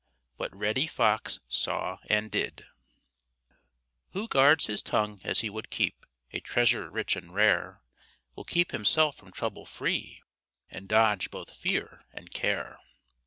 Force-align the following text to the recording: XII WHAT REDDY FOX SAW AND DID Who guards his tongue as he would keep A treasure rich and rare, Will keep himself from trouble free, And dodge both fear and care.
XII 0.01 0.37
WHAT 0.37 0.55
REDDY 0.55 0.87
FOX 0.87 1.41
SAW 1.47 1.99
AND 2.09 2.31
DID 2.31 2.65
Who 4.13 4.27
guards 4.27 4.65
his 4.65 4.81
tongue 4.81 5.21
as 5.23 5.41
he 5.41 5.49
would 5.51 5.69
keep 5.69 6.07
A 6.31 6.39
treasure 6.39 6.89
rich 6.89 7.15
and 7.15 7.31
rare, 7.35 7.83
Will 8.35 8.43
keep 8.43 8.71
himself 8.71 9.15
from 9.17 9.31
trouble 9.31 9.67
free, 9.67 10.23
And 10.71 10.87
dodge 10.89 11.29
both 11.29 11.53
fear 11.55 12.05
and 12.13 12.33
care. 12.33 12.79